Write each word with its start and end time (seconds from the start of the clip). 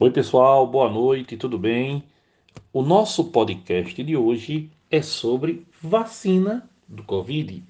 Oi, 0.00 0.12
pessoal, 0.12 0.64
boa 0.64 0.88
noite, 0.88 1.36
tudo 1.36 1.58
bem? 1.58 2.04
O 2.72 2.82
nosso 2.82 3.32
podcast 3.32 4.00
de 4.00 4.16
hoje 4.16 4.70
é 4.88 5.02
sobre 5.02 5.66
vacina 5.82 6.70
do 6.86 7.02
Covid. 7.02 7.64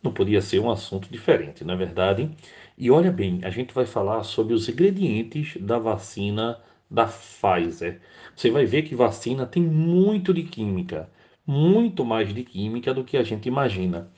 Não 0.00 0.12
podia 0.12 0.40
ser 0.40 0.60
um 0.60 0.70
assunto 0.70 1.08
diferente, 1.10 1.64
não 1.64 1.74
é 1.74 1.76
verdade? 1.76 2.30
E 2.78 2.92
olha 2.92 3.10
bem, 3.10 3.40
a 3.42 3.50
gente 3.50 3.74
vai 3.74 3.86
falar 3.86 4.22
sobre 4.22 4.54
os 4.54 4.68
ingredientes 4.68 5.60
da 5.60 5.76
vacina 5.76 6.60
da 6.88 7.06
Pfizer. 7.06 8.00
Você 8.36 8.52
vai 8.52 8.66
ver 8.66 8.82
que 8.82 8.94
vacina 8.94 9.44
tem 9.44 9.64
muito 9.64 10.32
de 10.32 10.44
química, 10.44 11.10
muito 11.44 12.04
mais 12.04 12.32
de 12.32 12.44
química 12.44 12.94
do 12.94 13.02
que 13.02 13.16
a 13.16 13.24
gente 13.24 13.48
imagina. 13.48 14.08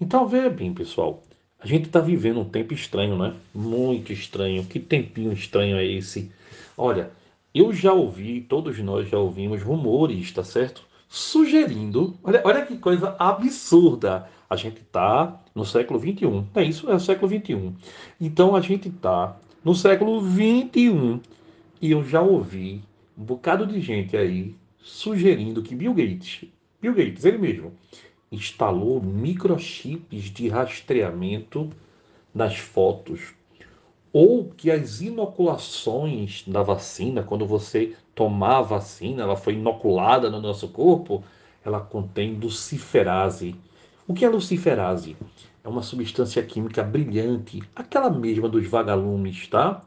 Então, 0.00 0.26
veja 0.26 0.48
bem, 0.48 0.72
pessoal, 0.72 1.22
a 1.60 1.66
gente 1.66 1.84
está 1.84 2.00
vivendo 2.00 2.40
um 2.40 2.48
tempo 2.48 2.72
estranho, 2.72 3.18
né? 3.18 3.34
Muito 3.54 4.10
estranho. 4.10 4.64
Que 4.64 4.80
tempinho 4.80 5.34
estranho 5.34 5.76
é 5.76 5.84
esse? 5.84 6.32
Olha, 6.76 7.10
eu 7.54 7.72
já 7.72 7.92
ouvi, 7.92 8.40
todos 8.40 8.78
nós 8.80 9.08
já 9.08 9.18
ouvimos 9.18 9.62
rumores, 9.62 10.32
tá 10.32 10.42
certo? 10.42 10.82
Sugerindo, 11.08 12.18
olha, 12.22 12.42
olha 12.44 12.66
que 12.66 12.76
coisa 12.76 13.14
absurda. 13.18 14.28
A 14.50 14.56
gente 14.56 14.80
está 14.80 15.40
no 15.54 15.64
século 15.64 15.98
21. 15.98 16.46
É 16.54 16.64
isso, 16.64 16.90
é 16.90 16.94
o 16.94 17.00
século 17.00 17.28
21. 17.28 17.74
Então 18.20 18.56
a 18.56 18.60
gente 18.60 18.88
está 18.88 19.36
no 19.64 19.74
século 19.74 20.20
21 20.20 21.20
e 21.80 21.92
eu 21.92 22.04
já 22.04 22.20
ouvi 22.20 22.82
um 23.16 23.22
bocado 23.22 23.66
de 23.66 23.80
gente 23.80 24.16
aí 24.16 24.56
sugerindo 24.78 25.62
que 25.62 25.74
Bill 25.74 25.94
Gates, 25.94 26.44
Bill 26.80 26.94
Gates, 26.94 27.24
ele 27.24 27.38
mesmo, 27.38 27.72
instalou 28.30 29.00
microchips 29.00 30.24
de 30.24 30.48
rastreamento 30.48 31.70
nas 32.34 32.58
fotos 32.58 33.32
ou 34.14 34.44
que 34.56 34.70
as 34.70 35.00
inoculações 35.00 36.44
da 36.46 36.62
vacina, 36.62 37.24
quando 37.24 37.44
você 37.44 37.96
tomar 38.14 38.58
a 38.58 38.62
vacina, 38.62 39.24
ela 39.24 39.34
foi 39.34 39.54
inoculada 39.54 40.30
no 40.30 40.40
nosso 40.40 40.68
corpo, 40.68 41.24
ela 41.64 41.80
contém 41.80 42.34
luciferase. 42.34 43.56
O 44.06 44.14
que 44.14 44.24
é 44.24 44.28
luciferase? 44.28 45.16
É 45.64 45.68
uma 45.68 45.82
substância 45.82 46.40
química 46.44 46.80
brilhante, 46.80 47.60
aquela 47.74 48.08
mesma 48.08 48.48
dos 48.48 48.64
vagalumes, 48.68 49.48
tá? 49.48 49.82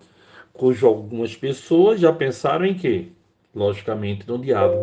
Cujo 0.51 0.87
algumas 0.87 1.33
pessoas 1.33 2.01
já 2.01 2.11
pensaram 2.11 2.65
em 2.65 2.73
quê? 2.73 3.07
Logicamente 3.55 4.27
no 4.27 4.37
diabo. 4.37 4.75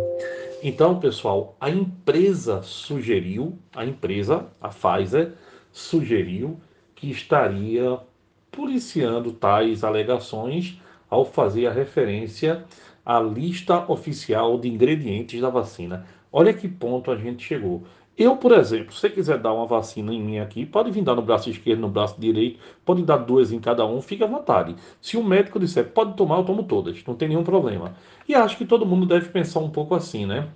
Então, 0.63 0.99
pessoal, 0.99 1.55
a 1.61 1.69
empresa 1.69 2.63
sugeriu, 2.63 3.59
a 3.77 3.85
empresa, 3.85 4.47
a 4.59 4.71
Pfizer, 4.71 5.33
sugeriu 5.71 6.59
que 6.95 7.11
estaria 7.11 8.01
policiando 8.55 9.33
tais 9.33 9.83
alegações 9.83 10.81
ao 11.11 11.25
fazer 11.25 11.67
a 11.67 11.73
referência 11.73 12.65
à 13.05 13.21
lista 13.21 13.91
oficial 13.91 14.59
de 14.59 14.69
ingredientes 14.69 15.41
da 15.41 15.51
vacina. 15.51 16.07
Olha 16.33 16.53
que 16.53 16.69
ponto 16.69 17.11
a 17.11 17.17
gente 17.17 17.45
chegou. 17.45 17.83
Eu, 18.17 18.37
por 18.37 18.53
exemplo, 18.53 18.93
se 18.93 19.01
você 19.01 19.11
quiser 19.11 19.39
dar 19.39 19.53
uma 19.53 19.67
vacina 19.67 20.15
em 20.15 20.23
mim 20.23 20.39
aqui, 20.39 20.65
pode 20.65 20.89
vir 20.93 21.03
dar 21.03 21.17
no 21.17 21.23
braço 21.23 21.51
esquerdo, 21.51 21.81
no 21.81 21.89
braço 21.89 22.15
direito, 22.17 22.61
pode 22.85 23.03
dar 23.03 23.17
duas 23.17 23.51
em 23.51 23.59
cada 23.59 23.85
um, 23.85 24.01
fique 24.01 24.23
à 24.23 24.27
vontade. 24.27 24.77
Se 25.01 25.17
o 25.17 25.25
médico 25.25 25.59
disser 25.59 25.91
pode 25.91 26.15
tomar, 26.15 26.39
eu 26.39 26.45
tomo 26.45 26.63
todas, 26.63 27.03
não 27.05 27.17
tem 27.17 27.29
nenhum 27.29 27.43
problema. 27.43 27.95
E 28.29 28.35
acho 28.35 28.57
que 28.57 28.65
todo 28.65 28.87
mundo 28.87 29.05
deve 29.05 29.31
pensar 29.31 29.59
um 29.59 29.71
pouco 29.71 29.97
assim, 29.97 30.27
né? 30.27 30.49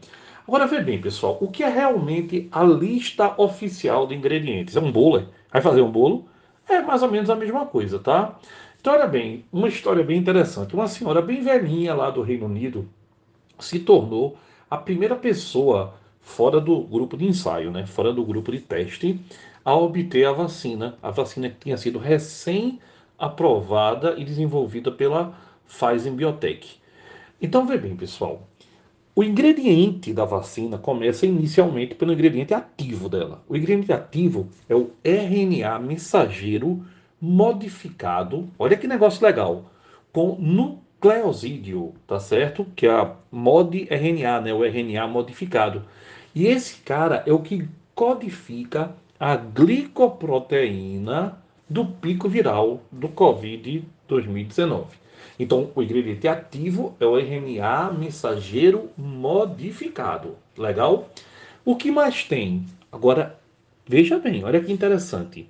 Agora 0.46 0.68
vê 0.68 0.80
bem, 0.80 1.00
pessoal, 1.00 1.36
o 1.40 1.48
que 1.48 1.64
é 1.64 1.68
realmente 1.68 2.48
a 2.52 2.62
lista 2.62 3.34
oficial 3.36 4.06
de 4.06 4.14
ingredientes? 4.14 4.76
É 4.76 4.80
um 4.80 4.92
bolo? 4.92 5.18
É? 5.18 5.24
Vai 5.52 5.60
fazer 5.60 5.82
um 5.82 5.90
bolo? 5.90 6.28
É 6.68 6.82
mais 6.82 7.02
ou 7.02 7.10
menos 7.10 7.30
a 7.30 7.34
mesma 7.36 7.64
coisa, 7.66 7.98
tá? 7.98 8.38
Então, 8.80 8.92
olha 8.92 9.06
bem, 9.06 9.44
uma 9.52 9.68
história 9.68 10.04
bem 10.04 10.18
interessante. 10.18 10.74
Uma 10.74 10.86
senhora 10.86 11.22
bem 11.22 11.40
velhinha 11.40 11.94
lá 11.94 12.10
do 12.10 12.22
Reino 12.22 12.46
Unido 12.46 12.88
se 13.58 13.78
tornou 13.80 14.36
a 14.70 14.76
primeira 14.76 15.16
pessoa 15.16 15.94
fora 16.20 16.60
do 16.60 16.80
grupo 16.82 17.16
de 17.16 17.24
ensaio, 17.24 17.70
né, 17.70 17.86
fora 17.86 18.12
do 18.12 18.24
grupo 18.24 18.52
de 18.52 18.60
teste, 18.60 19.18
a 19.64 19.74
obter 19.74 20.26
a 20.26 20.32
vacina. 20.32 20.98
A 21.02 21.10
vacina 21.10 21.48
que 21.48 21.56
tinha 21.56 21.76
sido 21.76 21.98
recém 21.98 22.78
aprovada 23.18 24.14
e 24.18 24.24
desenvolvida 24.24 24.92
pela 24.92 25.34
Pfizer 25.66 26.12
Biotech. 26.12 26.78
Então, 27.40 27.66
vê 27.66 27.78
bem, 27.78 27.96
pessoal. 27.96 28.46
O 29.18 29.24
ingrediente 29.24 30.12
da 30.12 30.24
vacina 30.24 30.78
começa 30.78 31.26
inicialmente 31.26 31.96
pelo 31.96 32.12
ingrediente 32.12 32.54
ativo 32.54 33.08
dela. 33.08 33.42
O 33.48 33.56
ingrediente 33.56 33.92
ativo 33.92 34.48
é 34.68 34.76
o 34.76 34.92
RNA 35.02 35.76
mensageiro 35.80 36.86
modificado. 37.20 38.48
Olha 38.56 38.76
que 38.76 38.86
negócio 38.86 39.26
legal. 39.26 39.72
Com 40.12 40.36
nucleosídeo, 40.38 41.94
tá 42.06 42.20
certo? 42.20 42.64
Que 42.76 42.86
é 42.86 42.92
a 42.92 43.12
mod-RNA, 43.28 44.40
né? 44.40 44.54
O 44.54 44.64
RNA 44.64 45.08
modificado. 45.08 45.82
E 46.32 46.46
esse 46.46 46.76
cara 46.82 47.24
é 47.26 47.32
o 47.32 47.40
que 47.40 47.68
codifica 47.96 48.94
a 49.18 49.34
glicoproteína 49.34 51.42
do 51.68 51.84
pico 51.84 52.28
viral 52.28 52.82
do 52.92 53.08
Covid 53.08 53.84
2019. 54.06 55.07
Então, 55.38 55.70
o 55.74 55.82
ingrediente 55.82 56.28
ativo 56.28 56.94
é 57.00 57.06
o 57.06 57.18
RNA 57.18 57.92
mensageiro 57.92 58.90
modificado. 58.96 60.36
Legal? 60.56 61.10
O 61.64 61.74
que 61.76 61.90
mais 61.90 62.24
tem? 62.24 62.64
Agora, 62.90 63.38
veja 63.86 64.18
bem, 64.18 64.42
olha 64.44 64.60
que 64.60 64.72
interessante. 64.72 65.46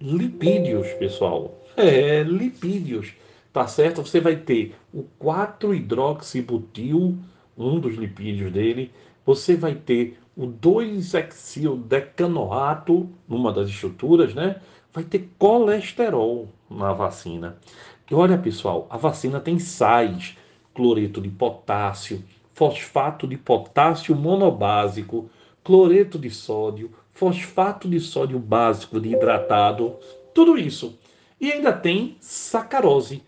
Lipídios, 0.00 0.88
pessoal. 0.94 1.60
É, 1.76 2.22
lipídios. 2.22 3.12
Tá 3.52 3.66
certo? 3.66 4.04
Você 4.04 4.20
vai 4.20 4.36
ter 4.36 4.74
o 4.92 5.04
4-hidroxibutil, 5.22 7.16
um 7.56 7.78
dos 7.78 7.94
lipídios 7.96 8.52
dele. 8.52 8.90
Você 9.24 9.54
vai 9.56 9.76
ter 9.76 10.18
o 10.36 10.48
2-hexildecanoato, 10.48 13.08
numa 13.28 13.52
das 13.52 13.68
estruturas, 13.68 14.34
né? 14.34 14.56
Vai 14.92 15.04
ter 15.04 15.30
colesterol 15.38 16.48
na 16.68 16.92
vacina. 16.92 17.56
E 18.10 18.14
olha, 18.14 18.36
pessoal, 18.36 18.86
a 18.90 18.98
vacina 18.98 19.40
tem 19.40 19.58
sais, 19.58 20.36
cloreto 20.74 21.20
de 21.20 21.30
potássio, 21.30 22.22
fosfato 22.52 23.26
de 23.26 23.36
potássio 23.36 24.14
monobásico, 24.14 25.30
cloreto 25.62 26.18
de 26.18 26.28
sódio, 26.28 26.92
fosfato 27.12 27.88
de 27.88 27.98
sódio 27.98 28.38
básico 28.38 29.00
de 29.00 29.10
hidratado, 29.10 29.96
tudo 30.34 30.58
isso. 30.58 30.98
E 31.40 31.50
ainda 31.50 31.72
tem 31.72 32.16
sacarose. 32.20 33.22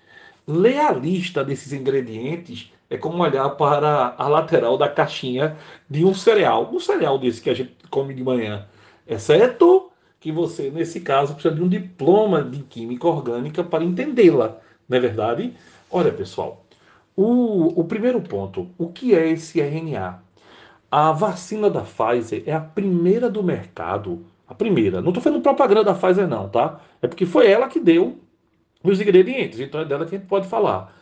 Lê 0.46 0.78
a 0.78 0.92
lista 0.92 1.42
desses 1.42 1.72
ingredientes 1.72 2.70
é 2.88 2.96
como 2.96 3.22
olhar 3.22 3.48
para 3.50 4.14
a 4.16 4.28
lateral 4.28 4.78
da 4.78 4.88
caixinha 4.88 5.56
de 5.88 6.04
um 6.04 6.14
cereal, 6.14 6.70
um 6.72 6.78
cereal 6.78 7.18
desse 7.18 7.40
que 7.40 7.50
a 7.50 7.54
gente 7.54 7.74
come 7.90 8.14
de 8.14 8.22
manhã, 8.22 8.66
exceto 9.06 9.90
que 10.26 10.32
você, 10.32 10.72
nesse 10.72 10.98
caso, 11.02 11.34
precisa 11.34 11.54
de 11.54 11.62
um 11.62 11.68
diploma 11.68 12.42
de 12.42 12.60
química 12.64 13.06
orgânica 13.06 13.62
para 13.62 13.84
entendê-la, 13.84 14.58
não 14.88 14.98
é 14.98 15.00
verdade? 15.00 15.52
Olha, 15.88 16.10
pessoal, 16.10 16.66
o, 17.14 17.80
o 17.80 17.84
primeiro 17.84 18.20
ponto, 18.20 18.68
o 18.76 18.88
que 18.88 19.14
é 19.14 19.30
esse 19.30 19.60
RNA? 19.60 20.20
A 20.90 21.12
vacina 21.12 21.70
da 21.70 21.82
Pfizer 21.82 22.42
é 22.44 22.52
a 22.52 22.58
primeira 22.58 23.30
do 23.30 23.40
mercado, 23.40 24.26
a 24.48 24.52
primeira. 24.52 25.00
Não 25.00 25.10
estou 25.10 25.22
fazendo 25.22 25.40
propaganda 25.40 25.84
da 25.84 25.94
Pfizer, 25.94 26.26
não, 26.26 26.48
tá? 26.48 26.80
É 27.00 27.06
porque 27.06 27.24
foi 27.24 27.48
ela 27.48 27.68
que 27.68 27.78
deu 27.78 28.18
os 28.82 29.00
ingredientes, 29.00 29.60
então 29.60 29.80
é 29.80 29.84
dela 29.84 30.06
que 30.06 30.16
a 30.16 30.18
gente 30.18 30.26
pode 30.26 30.48
falar 30.48 30.92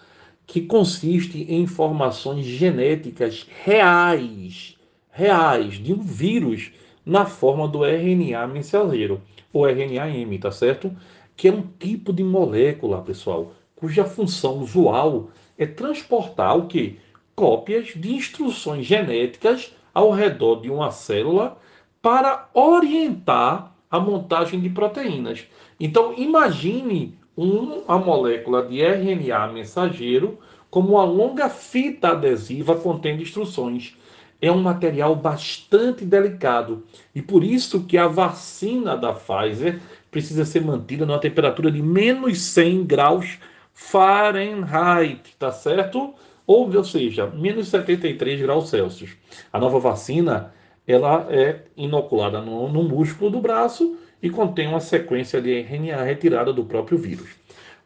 que 0.47 0.61
consiste 0.61 1.51
em 1.51 1.63
informações 1.63 2.45
genéticas 2.45 3.47
reais, 3.65 4.77
reais, 5.11 5.77
de 5.77 5.95
um 5.95 6.03
vírus 6.03 6.73
na 7.05 7.27
forma 7.27 7.69
do 7.69 7.85
RNA 7.85 8.47
mensageiro, 8.47 9.21
ou 9.53 9.69
RNA-M, 9.69 10.39
tá 10.39 10.51
certo? 10.51 10.91
Que 11.37 11.49
é 11.49 11.53
um 11.53 11.63
tipo 11.79 12.13
de 12.13 12.25
molécula, 12.25 13.03
pessoal, 13.03 13.53
cuja 13.77 14.05
função 14.05 14.59
usual 14.59 15.31
é 15.59 15.67
transportar 15.67 16.57
o 16.57 16.67
que? 16.67 16.99
Cópias 17.35 17.89
de 17.95 18.15
instruções 18.15 18.87
genéticas 18.87 19.75
ao 19.93 20.11
redor 20.11 20.61
de 20.61 20.71
uma 20.71 20.91
célula 20.91 21.59
para 22.01 22.49
orientar 22.53 23.75
a 23.91 24.01
montagem 24.01 24.61
de 24.61 24.69
proteínas. 24.69 25.47
Então, 25.79 26.15
imagine 26.17 27.17
uma 27.37 27.99
molécula 27.99 28.67
de 28.67 28.81
RNA 28.81 29.49
mensageiro 29.49 30.39
como 30.71 30.95
uma 30.95 31.05
longa 31.05 31.49
fita 31.49 32.09
adesiva 32.09 32.75
contendo 32.77 33.23
instruções. 33.23 33.97
É 34.45 34.53
um 34.53 34.61
material 34.61 35.17
bastante 35.17 36.05
delicado 36.05 36.83
e 37.15 37.23
por 37.23 37.43
isso 37.43 37.85
que 37.85 37.97
a 37.97 38.07
vacina 38.07 38.95
da 38.95 39.15
Pfizer 39.15 39.81
precisa 40.11 40.45
ser 40.45 40.61
mantida 40.61 41.07
numa 41.07 41.19
temperatura 41.19 41.73
de 41.73 41.81
menos 41.81 42.43
100 42.43 42.85
graus 42.85 43.39
Fahrenheit, 43.73 45.35
tá 45.39 45.51
certo? 45.51 46.13
Ou, 46.47 46.71
ou 46.71 46.85
seja, 46.85 47.27
menos 47.27 47.69
73 47.69 48.43
graus 48.43 48.69
Celsius. 48.69 49.17
A 49.51 49.59
nova 49.59 49.79
vacina 49.79 50.53
ela 50.87 51.27
é 51.31 51.63
inoculada 51.75 52.43
no, 52.43 52.69
no 52.69 52.83
músculo 52.83 53.31
do 53.31 53.41
braço 53.41 53.97
e 54.23 54.29
contém 54.29 54.69
uma 54.69 54.81
sequência 54.81 55.41
de 55.41 55.59
RNA 55.59 56.03
retirada 56.03 56.53
do 56.53 56.67
próprio 56.67 56.99
vírus. 56.99 57.31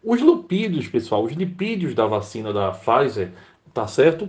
Os 0.03 0.21
lipídios, 0.21 0.89
pessoal, 0.89 1.23
os 1.23 1.35
lipídios 1.35 1.95
da 1.95 2.05
vacina 2.05 2.53
da 2.53 2.73
Pfizer, 2.73 3.31
tá 3.73 3.87
certo? 3.87 4.29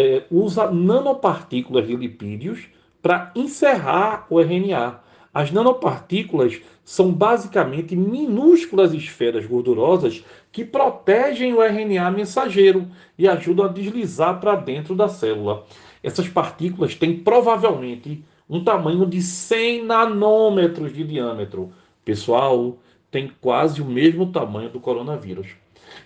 É, 0.00 0.22
usa 0.30 0.70
nanopartículas 0.70 1.84
de 1.84 1.96
lipídios 1.96 2.68
para 3.02 3.32
encerrar 3.34 4.28
o 4.30 4.40
RNA. 4.40 5.00
As 5.34 5.50
nanopartículas 5.50 6.60
são 6.84 7.10
basicamente 7.12 7.96
minúsculas 7.96 8.94
esferas 8.94 9.44
gordurosas 9.44 10.24
que 10.52 10.64
protegem 10.64 11.52
o 11.52 11.60
RNA 11.60 12.12
mensageiro 12.12 12.86
e 13.18 13.26
ajudam 13.26 13.64
a 13.64 13.68
deslizar 13.68 14.38
para 14.38 14.54
dentro 14.54 14.94
da 14.94 15.08
célula. 15.08 15.66
Essas 16.00 16.28
partículas 16.28 16.94
têm 16.94 17.18
provavelmente 17.18 18.22
um 18.48 18.62
tamanho 18.62 19.04
de 19.04 19.20
100 19.20 19.84
nanômetros 19.84 20.94
de 20.94 21.02
diâmetro. 21.02 21.72
Pessoal, 22.04 22.78
tem 23.10 23.32
quase 23.40 23.82
o 23.82 23.84
mesmo 23.84 24.30
tamanho 24.30 24.70
do 24.70 24.78
coronavírus. 24.78 25.48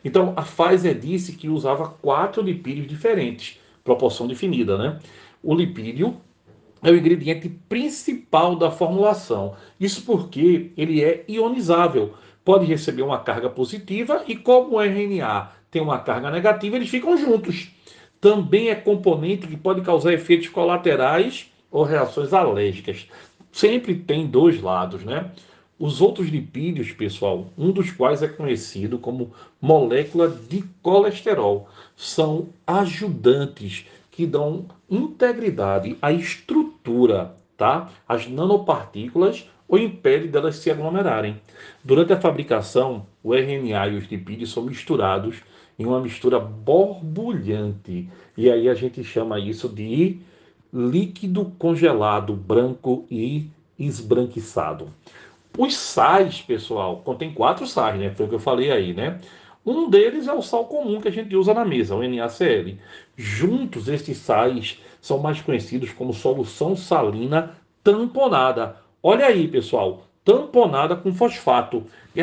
Então, 0.02 0.32
a 0.34 0.40
Pfizer 0.40 0.98
disse 0.98 1.32
que 1.34 1.50
usava 1.50 1.88
quatro 1.88 2.40
lipídios 2.40 2.86
diferentes, 2.86 3.60
proporção 3.84 4.26
definida, 4.26 4.76
né? 4.78 4.98
O 5.42 5.54
lipídio 5.54 6.16
é 6.82 6.90
o 6.90 6.96
ingrediente 6.96 7.48
principal 7.68 8.56
da 8.56 8.70
formulação. 8.70 9.54
Isso 9.78 10.02
porque 10.02 10.72
ele 10.76 11.02
é 11.02 11.24
ionizável. 11.28 12.14
Pode 12.44 12.66
receber 12.66 13.02
uma 13.02 13.20
carga 13.20 13.48
positiva 13.48 14.24
e, 14.26 14.34
como 14.34 14.76
o 14.76 14.80
RNA 14.80 15.50
tem 15.70 15.80
uma 15.80 15.98
carga 15.98 16.30
negativa, 16.30 16.76
eles 16.76 16.88
ficam 16.88 17.16
juntos. 17.16 17.70
Também 18.20 18.68
é 18.68 18.74
componente 18.74 19.46
que 19.46 19.56
pode 19.56 19.80
causar 19.80 20.12
efeitos 20.12 20.48
colaterais 20.48 21.50
ou 21.70 21.84
reações 21.84 22.32
alérgicas. 22.32 23.08
Sempre 23.50 23.94
tem 23.94 24.26
dois 24.26 24.60
lados, 24.60 25.04
né? 25.04 25.30
Os 25.84 26.00
outros 26.00 26.28
lipídios, 26.28 26.92
pessoal, 26.92 27.48
um 27.58 27.72
dos 27.72 27.90
quais 27.90 28.22
é 28.22 28.28
conhecido 28.28 29.00
como 29.00 29.32
molécula 29.60 30.28
de 30.28 30.62
colesterol, 30.80 31.68
são 31.96 32.50
ajudantes 32.64 33.84
que 34.08 34.24
dão 34.24 34.66
integridade 34.88 35.98
à 36.00 36.12
estrutura, 36.12 37.34
tá? 37.56 37.90
As 38.08 38.28
nanopartículas 38.28 39.50
ou 39.66 39.76
impede 39.76 40.28
delas 40.28 40.54
se 40.54 40.70
aglomerarem. 40.70 41.40
Durante 41.82 42.12
a 42.12 42.20
fabricação, 42.20 43.04
o 43.20 43.34
RNA 43.34 43.88
e 43.88 43.96
os 43.96 44.04
lipídios 44.04 44.52
são 44.52 44.62
misturados 44.62 45.42
em 45.76 45.84
uma 45.84 46.00
mistura 46.00 46.38
borbulhante. 46.38 48.08
E 48.36 48.48
aí 48.48 48.68
a 48.68 48.74
gente 48.74 49.02
chama 49.02 49.40
isso 49.40 49.68
de 49.68 50.20
líquido 50.72 51.52
congelado 51.58 52.34
branco 52.36 53.04
e 53.10 53.50
esbranquiçado. 53.76 54.86
Os 55.58 55.76
sais, 55.76 56.40
pessoal, 56.40 57.02
contém 57.04 57.32
quatro 57.32 57.66
sais, 57.66 57.98
né? 57.98 58.10
Foi 58.10 58.26
o 58.26 58.28
que 58.28 58.34
eu 58.34 58.40
falei 58.40 58.70
aí, 58.70 58.94
né? 58.94 59.20
Um 59.64 59.88
deles 59.88 60.26
é 60.26 60.32
o 60.32 60.42
sal 60.42 60.64
comum 60.64 61.00
que 61.00 61.08
a 61.08 61.12
gente 61.12 61.36
usa 61.36 61.54
na 61.54 61.64
mesa, 61.64 61.94
o 61.94 62.02
NaCl. 62.02 62.78
Juntos, 63.16 63.86
esses 63.86 64.16
sais 64.16 64.80
são 65.00 65.18
mais 65.18 65.40
conhecidos 65.40 65.92
como 65.92 66.12
solução 66.12 66.74
salina 66.74 67.56
tamponada. 67.84 68.76
Olha 69.02 69.26
aí, 69.26 69.46
pessoal, 69.46 70.04
tamponada 70.24 70.96
com 70.96 71.14
fosfato. 71.14 71.84
E 72.14 72.22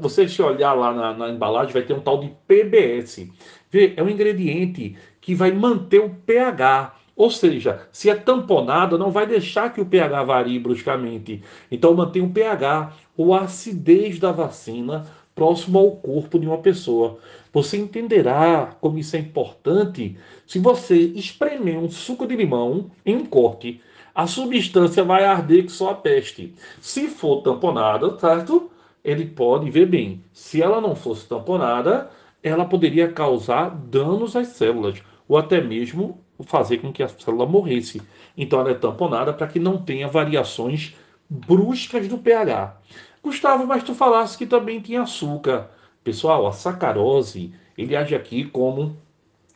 você 0.00 0.28
se 0.28 0.42
olhar 0.42 0.72
lá 0.72 0.92
na, 0.92 1.14
na 1.14 1.28
embalagem, 1.28 1.72
vai 1.72 1.82
ter 1.82 1.92
um 1.92 2.00
tal 2.00 2.18
de 2.18 2.32
PBS. 2.46 3.28
Vê, 3.70 3.94
é 3.96 4.02
um 4.02 4.08
ingrediente 4.08 4.96
que 5.20 5.34
vai 5.34 5.52
manter 5.52 6.00
o 6.00 6.10
pH. 6.10 6.94
Ou 7.20 7.30
seja, 7.30 7.82
se 7.92 8.08
é 8.08 8.14
tamponada, 8.14 8.96
não 8.96 9.10
vai 9.10 9.26
deixar 9.26 9.74
que 9.74 9.78
o 9.78 9.84
pH 9.84 10.24
varie 10.24 10.58
bruscamente. 10.58 11.42
Então 11.70 11.92
mantém 11.92 12.22
o 12.22 12.30
pH 12.30 12.94
ou 13.14 13.34
a 13.34 13.42
acidez 13.42 14.18
da 14.18 14.32
vacina 14.32 15.06
próximo 15.34 15.78
ao 15.78 15.90
corpo 15.96 16.38
de 16.38 16.46
uma 16.46 16.56
pessoa. 16.56 17.18
Você 17.52 17.76
entenderá 17.76 18.74
como 18.80 18.96
isso 18.98 19.16
é 19.16 19.18
importante 19.18 20.16
se 20.46 20.58
você 20.58 20.96
espremer 20.96 21.76
um 21.76 21.90
suco 21.90 22.26
de 22.26 22.34
limão 22.34 22.90
em 23.04 23.16
um 23.16 23.26
corte. 23.26 23.82
A 24.14 24.26
substância 24.26 25.04
vai 25.04 25.26
arder 25.26 25.66
que 25.66 25.72
só 25.72 25.90
a 25.90 25.94
peste. 25.94 26.54
Se 26.80 27.06
for 27.06 27.42
tamponada, 27.42 28.18
certo? 28.18 28.70
Ele 29.04 29.26
pode 29.26 29.70
ver 29.70 29.84
bem. 29.84 30.24
Se 30.32 30.62
ela 30.62 30.80
não 30.80 30.96
fosse 30.96 31.28
tamponada, 31.28 32.08
ela 32.42 32.64
poderia 32.64 33.12
causar 33.12 33.68
danos 33.68 34.34
às 34.34 34.48
células 34.48 35.02
ou 35.28 35.36
até 35.36 35.60
mesmo 35.60 36.18
fazer 36.44 36.78
com 36.78 36.92
que 36.92 37.02
a 37.02 37.08
célula 37.08 37.46
morresse. 37.46 38.02
Então 38.36 38.60
ela 38.60 38.70
é 38.70 38.74
tamponada 38.74 39.32
para 39.32 39.46
que 39.46 39.58
não 39.58 39.78
tenha 39.78 40.08
variações 40.08 40.94
bruscas 41.28 42.08
do 42.08 42.18
pH. 42.18 42.76
Gustavo, 43.22 43.66
mas 43.66 43.82
tu 43.82 43.94
falasse 43.94 44.36
que 44.36 44.46
também 44.46 44.80
tinha 44.80 45.02
açúcar. 45.02 45.70
Pessoal, 46.02 46.46
a 46.46 46.52
sacarose, 46.52 47.52
ele 47.76 47.94
age 47.94 48.14
aqui 48.14 48.44
como 48.44 48.96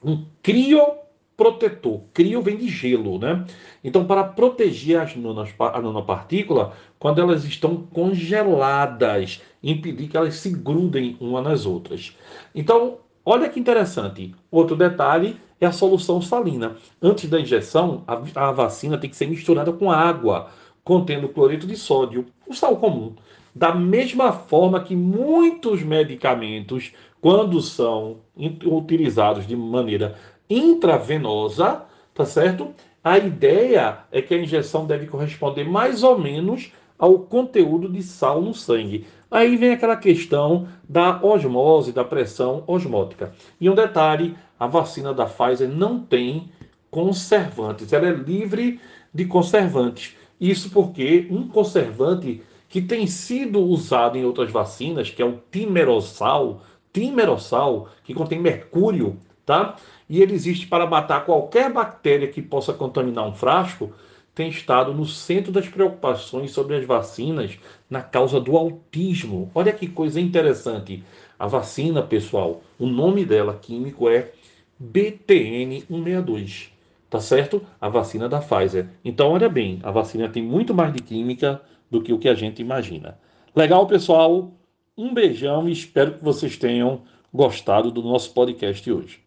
um 0.03 0.25
crioprotetor. 0.43 2.03
Crio 2.13 2.43
vem 2.43 2.59
de 2.59 2.69
gelo, 2.69 3.19
né? 3.19 3.45
Então, 3.83 4.05
para 4.05 4.23
proteger 4.23 5.01
as 5.01 5.15
a 5.59 5.81
nanopartícula, 5.81 6.75
quando 6.99 7.21
elas 7.21 7.45
estão 7.45 7.77
congeladas, 7.77 9.43
impedir 9.63 10.09
que 10.09 10.17
elas 10.17 10.35
se 10.35 10.51
grudem 10.51 11.17
umas 11.19 11.43
nas 11.43 11.67
outras. 11.67 12.15
Então, 12.55 12.99
olha 13.25 13.49
que 13.49 13.59
interessante. 13.59 14.35
Outro 14.51 14.77
detalhe 14.77 15.37
é 15.65 15.69
a 15.69 15.73
solução 15.73 16.21
salina. 16.21 16.77
Antes 17.01 17.29
da 17.29 17.41
injeção, 17.41 18.05
a, 18.07 18.49
a 18.49 18.53
vacina 18.53 18.99
tem 18.99 19.11
que 19.11 19.17
ser 19.17 19.27
misturada 19.27 19.73
com 19.73 19.91
água, 19.91 20.49
contendo 20.85 21.29
cloreto 21.29 21.67
de 21.67 21.77
sódio, 21.77 22.27
o 22.47 22.55
sal 22.55 22.77
comum. 22.77 23.15
Da 23.55 23.75
mesma 23.75 24.33
forma 24.33 24.83
que 24.83 24.95
muitos 24.95 25.83
medicamentos, 25.83 26.93
quando 27.21 27.61
são 27.61 28.19
utilizados 28.65 29.47
de 29.47 29.57
maneira 29.57 30.17
intravenosa, 30.51 31.83
tá 32.13 32.25
certo? 32.25 32.75
A 33.03 33.19
ideia 33.19 33.99
é 34.11 34.21
que 34.21 34.35
a 34.35 34.39
injeção 34.39 34.87
deve 34.87 35.07
corresponder 35.07 35.65
mais 35.65 36.03
ou 36.03 36.19
menos 36.19 36.73
ao 36.99 37.19
conteúdo 37.19 37.89
de 37.89 38.03
sal 38.03 38.41
no 38.41 38.55
sangue. 38.55 39.07
Aí 39.31 39.57
vem 39.57 39.73
aquela 39.73 39.97
questão 39.97 40.69
da 40.89 41.23
osmose, 41.23 41.93
da 41.93 42.05
pressão 42.05 42.63
osmótica. 42.67 43.33
E 43.61 43.69
um 43.69 43.75
detalhe, 43.75 44.37
a 44.59 44.67
vacina 44.67 45.13
da 45.13 45.27
Pfizer 45.27 45.69
não 45.69 45.99
tem 45.99 46.51
conservantes, 46.91 47.93
ela 47.93 48.09
é 48.09 48.13
livre 48.13 48.81
de 49.13 49.25
conservantes. 49.25 50.17
Isso 50.41 50.71
porque 50.71 51.27
um 51.31 51.49
conservante 51.49 52.43
que 52.69 52.83
tem 52.83 53.07
sido 53.07 53.61
usado 53.61 54.19
em 54.19 54.25
outras 54.25 54.51
vacinas, 54.51 55.09
que 55.11 55.23
é 55.23 55.25
o 55.25 55.41
timerosal, 55.51 56.63
timerosal, 56.93 57.89
que 58.03 58.13
contém 58.13 58.41
mercúrio, 58.41 59.17
tá? 59.47 59.77
E 60.09 60.21
ele 60.21 60.35
existe 60.35 60.67
para 60.67 60.87
matar 60.87 61.25
qualquer 61.25 61.73
bactéria 61.73 62.29
que 62.29 62.43
possa 62.43 62.73
contaminar 62.73 63.27
um 63.27 63.35
frasco, 63.35 63.93
tem 64.35 64.49
estado 64.49 64.93
no 64.93 65.07
centro 65.07 65.53
das 65.53 65.69
preocupações 65.69 66.51
sobre 66.51 66.77
as 66.77 66.85
vacinas 66.85 67.57
na 67.89 68.03
causa 68.03 68.41
do 68.41 68.57
autismo. 68.57 69.51
Olha 69.55 69.73
que 69.73 69.87
coisa 69.87 70.21
interessante. 70.21 71.05
A 71.39 71.47
vacina, 71.47 72.03
pessoal, 72.03 72.63
o 72.79 72.87
nome 72.87 73.25
dela 73.25 73.59
químico 73.61 74.09
é 74.09 74.33
BTN 74.79 75.81
162. 75.81 76.73
Tá 77.11 77.21
certo? 77.21 77.63
A 77.81 77.89
vacina 77.89 78.29
da 78.29 78.41
Pfizer. 78.41 78.89
Então, 79.05 79.31
olha 79.31 79.49
bem, 79.49 79.79
a 79.83 79.91
vacina 79.91 80.29
tem 80.29 80.43
muito 80.43 80.75
mais 80.75 80.93
de 80.93 81.03
química 81.03 81.61
do 81.91 82.03
que 82.03 82.13
o 82.13 82.19
que 82.19 82.29
a 82.29 82.35
gente 82.35 82.61
imagina. 82.61 83.19
Legal, 83.55 83.87
pessoal? 83.87 84.53
Um 84.97 85.15
beijão 85.15 85.69
e 85.69 85.73
espero 85.73 86.15
que 86.15 86.25
vocês 86.25 86.57
tenham 86.57 87.03
gostado 87.33 87.91
do 87.91 88.03
nosso 88.03 88.33
podcast 88.33 88.91
hoje. 88.91 89.24